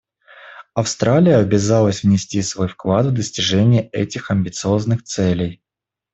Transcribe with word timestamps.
Австралия 0.73 1.37
обязалась 1.37 2.01
внести 2.01 2.41
свой 2.41 2.67
вклад 2.67 3.05
в 3.05 3.13
достижение 3.13 3.87
этих 3.89 4.31
амбициозных 4.31 5.03
целей. 5.03 5.61